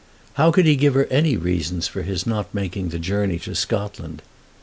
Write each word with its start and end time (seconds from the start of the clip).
How 0.33 0.49
could 0.49 0.65
he 0.65 0.75
give 0.75 0.95
her 0.95 1.05
any 1.11 1.37
reasons 1.37 1.87
for 1.87 2.01
his 2.01 2.25
not 2.25 2.51
making 2.55 2.89
the 2.89 2.97
journey 2.97 3.37
to 3.41 3.53
Scotland? 3.53 4.23